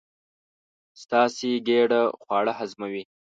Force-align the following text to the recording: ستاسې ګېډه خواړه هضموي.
ستاسې 1.01 1.49
ګېډه 1.67 2.01
خواړه 2.21 2.53
هضموي. 2.59 3.03